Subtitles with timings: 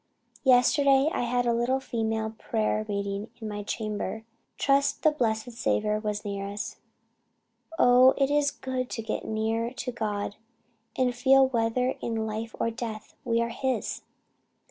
[0.43, 4.23] Yesterday I had a little female prayer meeting in my chamber
[4.57, 6.77] trust the blessed Saviour was near us.
[7.77, 10.37] Oh it is good to get near to God,
[10.97, 14.01] and feel whether in life or death, we are His.